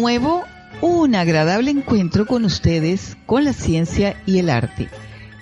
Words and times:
nuevo 0.00 0.44
un 0.80 1.14
agradable 1.14 1.70
encuentro 1.70 2.26
con 2.26 2.46
ustedes, 2.46 3.18
con 3.26 3.44
la 3.44 3.52
ciencia 3.52 4.16
y 4.24 4.38
el 4.38 4.48
arte. 4.48 4.88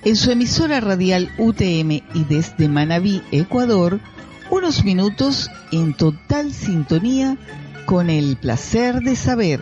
En 0.04 0.16
su 0.16 0.32
emisora 0.32 0.80
radial 0.80 1.30
UTM 1.38 2.02
y 2.12 2.24
desde 2.28 2.68
Manabí, 2.68 3.22
Ecuador, 3.30 4.00
unos 4.50 4.84
minutos 4.84 5.48
en 5.70 5.94
total 5.94 6.52
sintonía 6.52 7.36
con 7.86 8.10
el 8.10 8.36
placer 8.36 9.00
de 9.00 9.14
saber. 9.14 9.60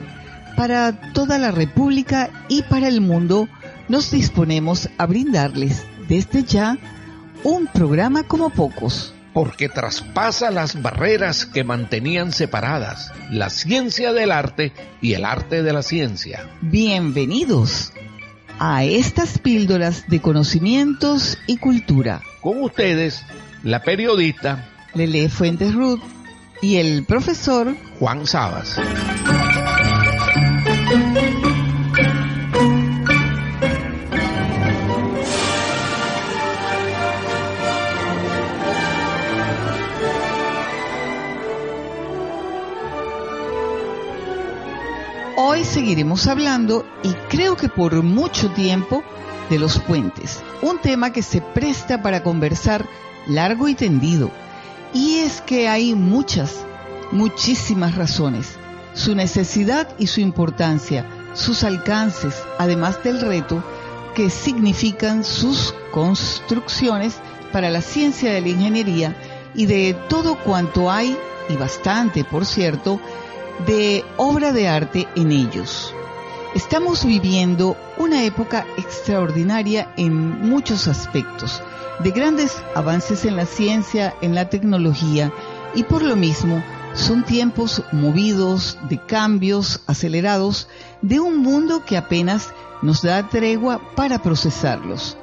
Para 0.56 1.12
toda 1.12 1.36
la 1.36 1.50
República 1.50 2.30
y 2.48 2.62
para 2.62 2.88
el 2.88 3.02
mundo 3.02 3.48
nos 3.88 4.10
disponemos 4.10 4.88
a 4.96 5.04
brindarles 5.04 5.84
desde 6.08 6.42
ya 6.42 6.78
un 7.44 7.66
programa 7.66 8.22
como 8.22 8.48
pocos 8.48 9.12
porque 9.36 9.68
traspasa 9.68 10.50
las 10.50 10.80
barreras 10.80 11.44
que 11.44 11.62
mantenían 11.62 12.32
separadas 12.32 13.12
la 13.30 13.50
ciencia 13.50 14.14
del 14.14 14.32
arte 14.32 14.72
y 15.02 15.12
el 15.12 15.26
arte 15.26 15.62
de 15.62 15.74
la 15.74 15.82
ciencia. 15.82 16.48
Bienvenidos 16.62 17.92
a 18.58 18.84
estas 18.84 19.38
píldoras 19.38 20.08
de 20.08 20.22
conocimientos 20.22 21.36
y 21.46 21.58
cultura. 21.58 22.22
Con 22.40 22.62
ustedes, 22.62 23.26
la 23.62 23.82
periodista 23.82 24.70
Lele 24.94 25.28
Fuentes 25.28 25.74
Ruth 25.74 26.00
y 26.62 26.76
el 26.76 27.04
profesor 27.04 27.76
Juan 27.98 28.26
Sabas. 28.26 28.80
Hoy 45.56 45.64
seguiremos 45.64 46.26
hablando, 46.26 46.84
y 47.02 47.14
creo 47.30 47.56
que 47.56 47.70
por 47.70 48.02
mucho 48.02 48.50
tiempo, 48.50 49.02
de 49.48 49.58
los 49.58 49.78
puentes, 49.78 50.42
un 50.60 50.78
tema 50.82 51.14
que 51.14 51.22
se 51.22 51.40
presta 51.40 52.02
para 52.02 52.22
conversar 52.22 52.84
largo 53.26 53.66
y 53.66 53.74
tendido. 53.74 54.30
Y 54.92 55.20
es 55.20 55.40
que 55.40 55.66
hay 55.66 55.94
muchas, 55.94 56.66
muchísimas 57.10 57.94
razones. 57.94 58.56
Su 58.92 59.14
necesidad 59.14 59.88
y 59.98 60.08
su 60.08 60.20
importancia, 60.20 61.06
sus 61.32 61.64
alcances, 61.64 62.34
además 62.58 63.02
del 63.02 63.22
reto 63.22 63.64
que 64.14 64.28
significan 64.28 65.24
sus 65.24 65.74
construcciones 65.90 67.14
para 67.50 67.70
la 67.70 67.80
ciencia 67.80 68.30
de 68.30 68.42
la 68.42 68.48
ingeniería 68.48 69.16
y 69.54 69.64
de 69.64 69.96
todo 70.10 70.36
cuanto 70.38 70.90
hay, 70.90 71.16
y 71.48 71.56
bastante 71.56 72.24
por 72.24 72.44
cierto, 72.44 73.00
de 73.64 74.04
obra 74.16 74.52
de 74.52 74.68
arte 74.68 75.08
en 75.16 75.32
ellos. 75.32 75.94
Estamos 76.54 77.04
viviendo 77.04 77.76
una 77.98 78.24
época 78.24 78.66
extraordinaria 78.76 79.92
en 79.96 80.48
muchos 80.48 80.88
aspectos, 80.88 81.62
de 82.02 82.10
grandes 82.10 82.56
avances 82.74 83.24
en 83.24 83.36
la 83.36 83.46
ciencia, 83.46 84.14
en 84.20 84.34
la 84.34 84.48
tecnología, 84.48 85.32
y 85.74 85.84
por 85.84 86.02
lo 86.02 86.16
mismo 86.16 86.62
son 86.94 87.24
tiempos 87.24 87.82
movidos 87.92 88.78
de 88.88 88.98
cambios 88.98 89.82
acelerados 89.86 90.68
de 91.02 91.20
un 91.20 91.38
mundo 91.38 91.84
que 91.84 91.96
apenas 91.96 92.52
nos 92.82 93.02
da 93.02 93.28
tregua 93.28 93.80
para 93.94 94.22
procesarlos. 94.22 95.16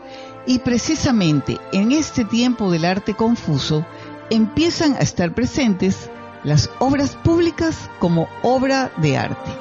Y 0.46 0.60
precisamente 0.60 1.60
en 1.72 1.92
este 1.92 2.26
tiempo 2.26 2.70
del 2.70 2.86
arte 2.86 3.14
confuso 3.16 3.86
empiezan 4.30 4.94
a 4.96 5.00
estar 5.00 5.34
presentes 5.34 6.10
las 6.44 6.70
obras 6.80 7.16
públicas 7.16 7.90
como 8.00 8.28
obra 8.42 8.92
de 8.98 9.18
arte. 9.18 9.52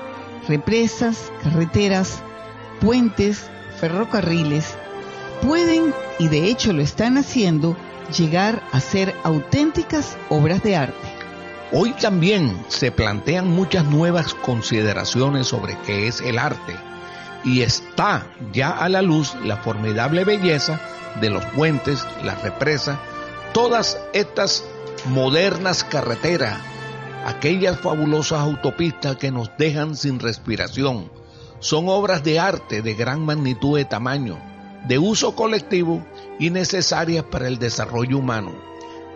Represas, 0.48 1.32
carreteras, 1.42 2.22
puentes, 2.80 3.50
ferrocarriles 3.78 4.76
pueden, 5.40 5.94
y 6.18 6.28
de 6.28 6.46
hecho 6.46 6.72
lo 6.72 6.82
están 6.82 7.18
haciendo, 7.18 7.76
llegar 8.16 8.62
a 8.72 8.80
ser 8.80 9.14
auténticas 9.24 10.16
obras 10.28 10.62
de 10.62 10.76
arte. 10.76 11.08
Hoy 11.72 11.92
también 11.94 12.64
se 12.68 12.92
plantean 12.92 13.48
muchas 13.48 13.84
nuevas 13.86 14.34
consideraciones 14.34 15.46
sobre 15.46 15.78
qué 15.86 16.06
es 16.06 16.20
el 16.20 16.38
arte 16.38 16.74
y 17.44 17.62
está 17.62 18.26
ya 18.52 18.70
a 18.70 18.88
la 18.88 19.02
luz 19.02 19.34
la 19.44 19.56
formidable 19.56 20.24
belleza 20.24 20.80
de 21.20 21.30
los 21.30 21.44
puentes, 21.46 22.06
las 22.22 22.42
represas, 22.42 22.98
todas 23.52 23.98
estas 24.12 24.64
modernas 25.06 25.82
carreteras 25.82 26.58
aquellas 27.24 27.78
fabulosas 27.78 28.40
autopistas 28.40 29.16
que 29.16 29.30
nos 29.30 29.50
dejan 29.56 29.96
sin 29.96 30.18
respiración. 30.18 31.10
Son 31.60 31.88
obras 31.88 32.24
de 32.24 32.40
arte 32.40 32.82
de 32.82 32.94
gran 32.94 33.24
magnitud 33.24 33.76
de 33.76 33.84
tamaño, 33.84 34.38
de 34.86 34.98
uso 34.98 35.36
colectivo 35.36 36.04
y 36.38 36.50
necesarias 36.50 37.24
para 37.24 37.46
el 37.46 37.58
desarrollo 37.58 38.18
humano. 38.18 38.52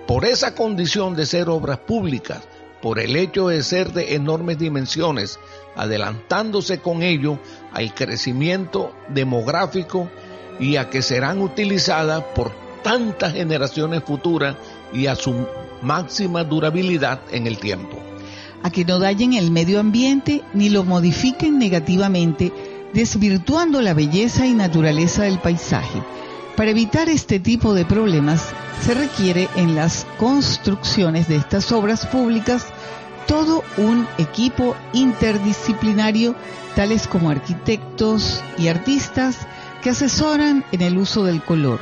Por 0.07 0.25
esa 0.25 0.55
condición 0.55 1.17
de 1.17 1.27
ser 1.27 1.49
obras 1.49 1.79
públicas, 1.79 2.43
por 2.81 3.01
el 3.01 3.17
hecho 3.17 3.49
de 3.49 3.63
ser 3.65 3.93
de 3.93 4.15
enormes 4.15 4.59
dimensiones, 4.59 5.41
adelantándose 5.75 6.79
con 6.79 7.03
ello 7.03 7.41
al 7.73 7.93
crecimiento 7.95 8.95
demográfico 9.09 10.09
y 10.61 10.77
a 10.77 10.89
que 10.89 11.03
serán 11.03 11.41
utilizadas 11.41 12.23
por 12.35 12.66
tantas 12.87 13.33
generaciones 13.33 14.05
futuras 14.05 14.55
y 14.93 15.09
a 15.09 15.17
su 15.17 15.35
máxima 15.83 16.45
durabilidad 16.45 17.19
en 17.33 17.49
el 17.49 17.59
tiempo. 17.59 17.99
A 18.63 18.71
que 18.71 18.85
no 18.85 19.01
dañen 19.01 19.33
el 19.33 19.51
medio 19.51 19.81
ambiente 19.81 20.43
ni 20.55 20.69
lo 20.69 20.85
modifiquen 20.85 21.59
negativamente, 21.59 22.53
desvirtuando 22.95 23.83
la 23.83 23.93
belleza 23.93 24.47
y 24.47 24.55
naturaleza 24.55 25.25
del 25.25 25.41
paisaje. 25.41 26.01
Para 26.57 26.71
evitar 26.71 27.09
este 27.09 27.41
tipo 27.41 27.75
de 27.75 27.85
problemas, 27.85 28.51
se 28.85 28.95
requiere 28.95 29.49
en 29.57 29.75
las 29.75 30.07
construcciones 30.17 31.27
de 31.27 31.35
estas 31.35 31.73
obras 31.73 32.07
públicas 32.07 32.67
todo 33.27 33.65
un 33.79 34.07
equipo 34.17 34.77
interdisciplinario, 34.93 36.37
tales 36.77 37.09
como 37.09 37.31
arquitectos 37.31 38.45
y 38.57 38.69
artistas 38.69 39.39
que 39.83 39.91
asesoran 39.91 40.65
en 40.71 40.83
el 40.83 40.99
uso 40.99 41.25
del 41.25 41.43
color, 41.43 41.81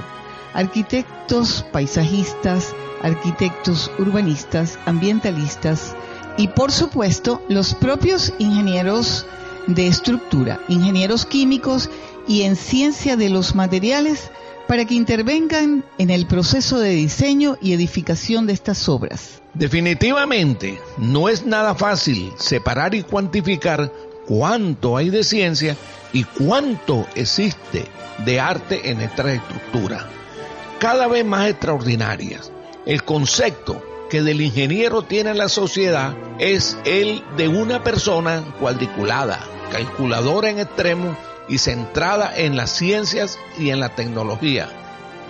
arquitectos 0.54 1.64
paisajistas, 1.72 2.74
arquitectos 3.02 3.90
urbanistas, 3.98 4.78
ambientalistas 4.86 5.94
y 6.38 6.48
por 6.48 6.72
supuesto 6.72 7.42
los 7.48 7.74
propios 7.74 8.32
ingenieros 8.38 9.26
de 9.66 9.86
estructura, 9.86 10.60
ingenieros 10.68 11.26
químicos 11.26 11.90
y 12.26 12.42
en 12.42 12.56
ciencia 12.56 13.16
de 13.16 13.28
los 13.28 13.54
materiales 13.54 14.30
para 14.66 14.84
que 14.86 14.94
intervengan 14.94 15.84
en 15.98 16.10
el 16.10 16.26
proceso 16.26 16.78
de 16.78 16.90
diseño 16.90 17.56
y 17.60 17.74
edificación 17.74 18.46
de 18.46 18.54
estas 18.54 18.88
obras. 18.88 19.42
Definitivamente, 19.52 20.80
no 20.96 21.28
es 21.28 21.44
nada 21.44 21.74
fácil 21.74 22.32
separar 22.36 22.94
y 22.94 23.02
cuantificar 23.02 23.92
cuánto 24.26 24.96
hay 24.96 25.10
de 25.10 25.22
ciencia 25.22 25.76
y 26.12 26.24
cuánto 26.24 27.06
existe 27.14 27.84
de 28.24 28.40
arte 28.40 28.90
en 28.90 29.00
esta 29.00 29.32
estructura, 29.32 30.08
cada 30.78 31.06
vez 31.08 31.24
más 31.24 31.48
extraordinarias. 31.48 32.50
El 32.86 33.04
concepto 33.04 33.82
que 34.10 34.22
del 34.22 34.40
ingeniero 34.40 35.02
tiene 35.02 35.34
la 35.34 35.48
sociedad 35.48 36.14
es 36.38 36.76
el 36.84 37.22
de 37.36 37.48
una 37.48 37.82
persona 37.82 38.44
cuadriculada, 38.60 39.40
calculadora 39.72 40.50
en 40.50 40.58
extremo 40.58 41.16
y 41.48 41.58
centrada 41.58 42.32
en 42.36 42.56
las 42.56 42.70
ciencias 42.70 43.38
y 43.58 43.70
en 43.70 43.80
la 43.80 43.94
tecnología. 43.94 44.68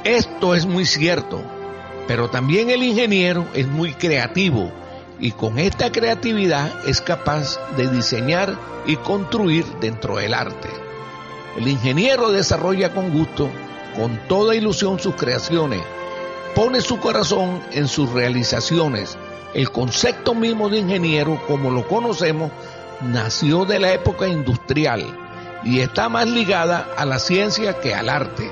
Esto 0.04 0.54
es 0.54 0.66
muy 0.66 0.84
cierto, 0.84 1.42
pero 2.06 2.28
también 2.28 2.70
el 2.70 2.82
ingeniero 2.82 3.46
es 3.54 3.66
muy 3.66 3.94
creativo 3.94 4.70
y 5.18 5.30
con 5.32 5.58
esta 5.58 5.90
creatividad 5.90 6.70
es 6.86 7.00
capaz 7.00 7.58
de 7.76 7.88
diseñar 7.88 8.58
y 8.86 8.96
construir 8.96 9.64
dentro 9.80 10.16
del 10.16 10.34
arte. 10.34 10.68
El 11.56 11.68
ingeniero 11.68 12.32
desarrolla 12.32 12.92
con 12.92 13.10
gusto, 13.12 13.48
con 13.96 14.18
toda 14.28 14.54
ilusión 14.54 14.98
sus 14.98 15.14
creaciones, 15.14 15.82
pone 16.54 16.80
su 16.80 16.98
corazón 16.98 17.62
en 17.72 17.88
sus 17.88 18.10
realizaciones. 18.10 19.16
El 19.54 19.70
concepto 19.70 20.34
mismo 20.34 20.68
de 20.68 20.78
ingeniero, 20.78 21.40
como 21.46 21.70
lo 21.70 21.86
conocemos, 21.86 22.50
nació 23.02 23.64
de 23.64 23.78
la 23.78 23.92
época 23.92 24.28
industrial 24.28 25.04
y 25.64 25.80
está 25.80 26.08
más 26.08 26.28
ligada 26.28 26.88
a 26.96 27.04
la 27.04 27.18
ciencia 27.18 27.80
que 27.80 27.94
al 27.94 28.08
arte. 28.08 28.50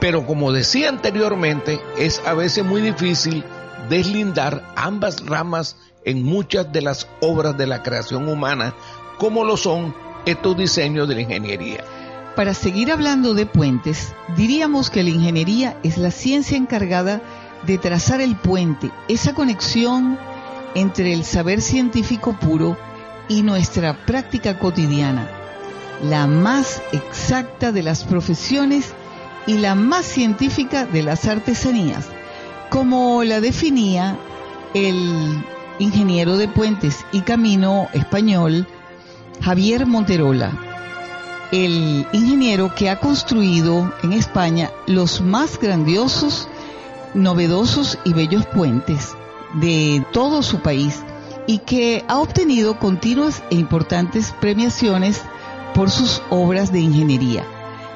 Pero 0.00 0.26
como 0.26 0.52
decía 0.52 0.88
anteriormente, 0.88 1.80
es 1.96 2.20
a 2.26 2.34
veces 2.34 2.64
muy 2.64 2.80
difícil 2.80 3.44
deslindar 3.88 4.62
ambas 4.76 5.24
ramas 5.24 5.76
en 6.04 6.22
muchas 6.22 6.70
de 6.72 6.82
las 6.82 7.08
obras 7.20 7.56
de 7.56 7.66
la 7.66 7.82
creación 7.82 8.28
humana, 8.28 8.74
como 9.18 9.44
lo 9.44 9.56
son 9.56 9.94
estos 10.26 10.56
diseños 10.56 11.08
de 11.08 11.14
la 11.14 11.20
ingeniería. 11.22 11.84
Para 12.36 12.52
seguir 12.52 12.90
hablando 12.90 13.34
de 13.34 13.46
puentes, 13.46 14.12
diríamos 14.36 14.90
que 14.90 15.04
la 15.04 15.10
ingeniería 15.10 15.76
es 15.84 15.98
la 15.98 16.10
ciencia 16.10 16.56
encargada 16.56 17.22
de 17.64 17.78
trazar 17.78 18.20
el 18.20 18.34
puente, 18.34 18.90
esa 19.06 19.34
conexión 19.34 20.18
entre 20.74 21.12
el 21.12 21.24
saber 21.24 21.60
científico 21.60 22.32
puro 22.32 22.76
y 23.28 23.42
nuestra 23.42 24.04
práctica 24.04 24.58
cotidiana, 24.58 25.28
la 26.02 26.26
más 26.26 26.82
exacta 26.92 27.70
de 27.70 27.84
las 27.84 28.02
profesiones 28.02 28.92
y 29.46 29.58
la 29.58 29.76
más 29.76 30.04
científica 30.04 30.86
de 30.86 31.04
las 31.04 31.26
artesanías, 31.26 32.08
como 32.68 33.22
la 33.22 33.40
definía 33.40 34.18
el 34.74 35.44
ingeniero 35.78 36.36
de 36.36 36.48
puentes 36.48 37.06
y 37.12 37.20
camino 37.20 37.88
español 37.92 38.66
Javier 39.40 39.86
Monterola, 39.86 40.50
el 41.54 42.04
ingeniero 42.12 42.74
que 42.74 42.90
ha 42.90 42.98
construido 42.98 43.94
en 44.02 44.12
España 44.12 44.72
los 44.88 45.20
más 45.20 45.60
grandiosos, 45.60 46.48
novedosos 47.14 47.96
y 48.04 48.12
bellos 48.12 48.44
puentes 48.46 49.14
de 49.52 50.04
todo 50.12 50.42
su 50.42 50.62
país 50.62 51.04
y 51.46 51.58
que 51.58 52.04
ha 52.08 52.18
obtenido 52.18 52.80
continuas 52.80 53.40
e 53.52 53.54
importantes 53.54 54.34
premiaciones 54.40 55.22
por 55.74 55.92
sus 55.92 56.22
obras 56.28 56.72
de 56.72 56.80
ingeniería. 56.80 57.44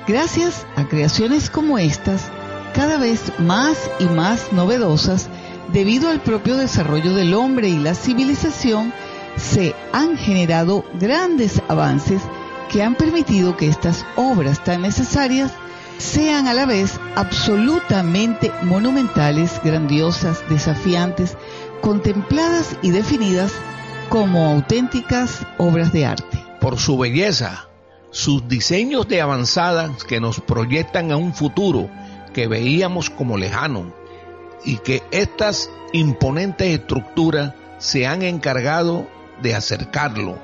Gracias 0.06 0.64
a 0.76 0.86
creaciones 0.86 1.50
como 1.50 1.78
estas, 1.78 2.30
cada 2.74 2.96
vez 2.96 3.32
más 3.40 3.90
y 3.98 4.04
más 4.04 4.52
novedosas, 4.52 5.28
debido 5.72 6.10
al 6.10 6.20
propio 6.20 6.56
desarrollo 6.56 7.12
del 7.12 7.34
hombre 7.34 7.68
y 7.68 7.78
la 7.78 7.96
civilización, 7.96 8.92
se 9.36 9.74
han 9.92 10.16
generado 10.16 10.84
grandes 11.00 11.60
avances 11.66 12.22
que 12.68 12.82
han 12.82 12.94
permitido 12.94 13.56
que 13.56 13.68
estas 13.68 14.04
obras 14.16 14.62
tan 14.62 14.82
necesarias 14.82 15.52
sean 15.98 16.46
a 16.46 16.54
la 16.54 16.66
vez 16.66 17.00
absolutamente 17.16 18.52
monumentales, 18.62 19.60
grandiosas, 19.64 20.44
desafiantes, 20.48 21.36
contempladas 21.80 22.76
y 22.82 22.90
definidas 22.90 23.52
como 24.08 24.46
auténticas 24.46 25.46
obras 25.58 25.92
de 25.92 26.06
arte. 26.06 26.44
Por 26.60 26.78
su 26.78 26.96
belleza, 26.96 27.68
sus 28.10 28.48
diseños 28.48 29.08
de 29.08 29.20
avanzadas 29.20 30.04
que 30.04 30.20
nos 30.20 30.40
proyectan 30.40 31.10
a 31.12 31.16
un 31.16 31.34
futuro 31.34 31.90
que 32.32 32.46
veíamos 32.46 33.10
como 33.10 33.36
lejano 33.36 33.92
y 34.64 34.78
que 34.78 35.02
estas 35.10 35.70
imponentes 35.92 36.68
estructuras 36.68 37.54
se 37.78 38.06
han 38.06 38.22
encargado 38.22 39.06
de 39.42 39.54
acercarlo, 39.54 40.38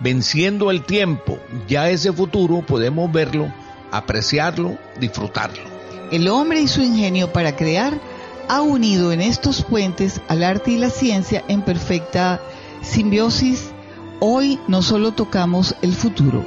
venciendo 0.00 0.70
el 0.70 0.82
tiempo, 0.82 1.38
ya 1.68 1.88
ese 1.90 2.12
futuro 2.12 2.62
podemos 2.66 3.10
verlo, 3.12 3.52
apreciarlo, 3.92 4.76
disfrutarlo. 4.98 5.62
El 6.10 6.28
hombre 6.28 6.60
y 6.60 6.68
su 6.68 6.82
ingenio 6.82 7.32
para 7.32 7.54
crear 7.54 8.00
ha 8.48 8.62
unido 8.62 9.12
en 9.12 9.20
estos 9.20 9.62
puentes 9.62 10.20
al 10.26 10.42
arte 10.42 10.72
y 10.72 10.78
la 10.78 10.90
ciencia 10.90 11.44
en 11.46 11.62
perfecta 11.62 12.40
simbiosis. 12.82 13.70
Hoy 14.18 14.58
no 14.66 14.82
solo 14.82 15.12
tocamos 15.12 15.76
el 15.82 15.94
futuro, 15.94 16.44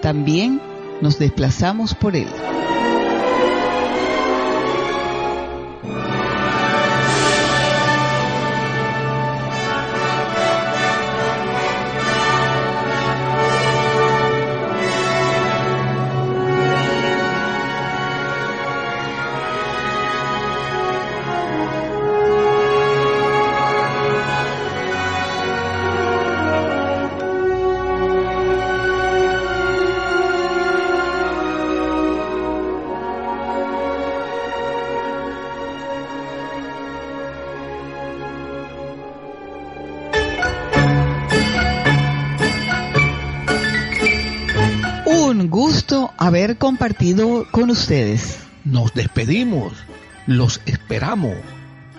también 0.00 0.60
nos 1.02 1.18
desplazamos 1.18 1.94
por 1.94 2.16
él. 2.16 2.28
Haber 46.24 46.56
compartido 46.56 47.46
con 47.50 47.70
ustedes. 47.70 48.38
Nos 48.64 48.94
despedimos, 48.94 49.74
los 50.26 50.62
esperamos, 50.64 51.36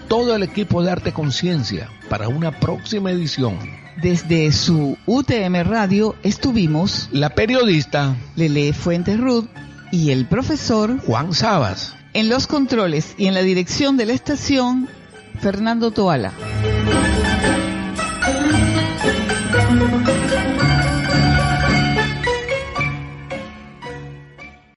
todo 0.08 0.36
el 0.36 0.42
equipo 0.42 0.82
de 0.82 0.92
Arte 0.92 1.14
Conciencia, 1.14 1.90
para 2.10 2.28
una 2.28 2.60
próxima 2.60 3.12
edición. 3.12 3.60
Desde 4.02 4.52
su 4.52 4.98
UTM 5.06 5.64
Radio 5.64 6.16
estuvimos 6.24 7.08
la 7.12 7.30
periodista 7.30 8.16
Lele 8.36 8.74
Fuentes 8.74 9.20
Ruth 9.20 9.46
y 9.92 10.10
el 10.10 10.26
profesor 10.26 11.00
Juan 11.02 11.34
Sabas. 11.34 11.96
En 12.14 12.28
los 12.28 12.48
controles 12.48 13.14
y 13.20 13.28
en 13.28 13.36
la 13.36 13.44
dirección 13.44 13.96
de 13.96 14.08
la 14.08 14.14
estación, 14.14 14.90
Fernando 15.40 15.92
Toala. 15.92 16.34